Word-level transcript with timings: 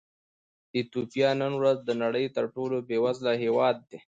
ایتوپیا 0.75 1.29
نن 1.41 1.53
ورځ 1.59 1.77
د 1.83 1.89
نړۍ 2.03 2.25
تر 2.35 2.45
ټولو 2.55 2.75
بېوزله 2.87 3.33
هېواد 3.43 3.77
دی. 3.89 3.99